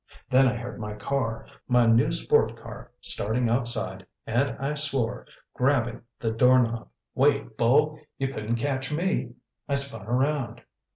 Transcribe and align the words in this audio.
Then 0.31 0.47
I 0.47 0.55
heard 0.55 0.79
my 0.79 0.95
car, 0.95 1.45
my 1.67 1.85
new 1.85 2.11
sport 2.11 2.57
car, 2.57 2.89
starting 3.01 3.47
outside 3.51 4.03
and 4.25 4.49
I 4.59 4.73
swore, 4.73 5.27
grabbing 5.53 6.01
the 6.17 6.31
doorknob. 6.31 6.87
"Wait, 7.13 7.55
Bull. 7.55 7.99
You 8.17 8.29
couldn't 8.29 8.55
catch 8.55 8.91
me." 8.91 9.35
I 9.69 9.75
spun 9.75 10.07
around. 10.07 10.63